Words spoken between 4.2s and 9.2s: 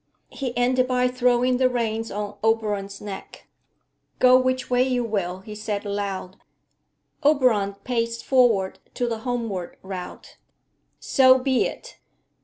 which way you will,' he said aloud. Oberon paced forward to the